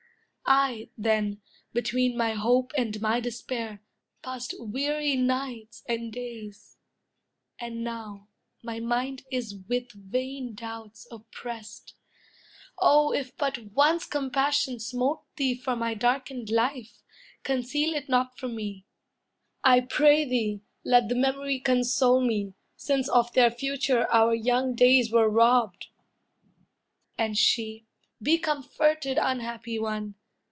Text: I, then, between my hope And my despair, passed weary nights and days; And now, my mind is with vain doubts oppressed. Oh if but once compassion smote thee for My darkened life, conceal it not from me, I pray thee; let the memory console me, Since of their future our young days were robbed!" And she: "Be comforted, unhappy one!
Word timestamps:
I, 0.53 0.89
then, 0.97 1.41
between 1.71 2.17
my 2.17 2.33
hope 2.33 2.73
And 2.77 2.99
my 2.99 3.21
despair, 3.21 3.81
passed 4.21 4.53
weary 4.59 5.15
nights 5.15 5.81
and 5.87 6.11
days; 6.11 6.75
And 7.57 7.85
now, 7.85 8.27
my 8.61 8.81
mind 8.81 9.23
is 9.31 9.55
with 9.69 9.93
vain 9.93 10.53
doubts 10.53 11.07
oppressed. 11.09 11.93
Oh 12.77 13.13
if 13.13 13.33
but 13.37 13.59
once 13.71 14.05
compassion 14.05 14.81
smote 14.81 15.21
thee 15.37 15.55
for 15.55 15.77
My 15.77 15.93
darkened 15.93 16.49
life, 16.49 17.01
conceal 17.43 17.95
it 17.95 18.09
not 18.09 18.37
from 18.37 18.53
me, 18.53 18.83
I 19.63 19.79
pray 19.79 20.25
thee; 20.25 20.63
let 20.83 21.07
the 21.07 21.15
memory 21.15 21.61
console 21.61 22.19
me, 22.19 22.55
Since 22.75 23.07
of 23.07 23.31
their 23.31 23.51
future 23.51 24.05
our 24.11 24.35
young 24.35 24.75
days 24.75 25.13
were 25.13 25.29
robbed!" 25.29 25.87
And 27.17 27.37
she: 27.37 27.85
"Be 28.21 28.37
comforted, 28.37 29.17
unhappy 29.17 29.79
one! 29.79 30.15